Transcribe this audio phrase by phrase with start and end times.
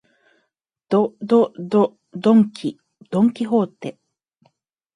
[0.89, 2.79] ど、ど、ど、ドンキ、
[3.11, 3.99] ドンキホーテ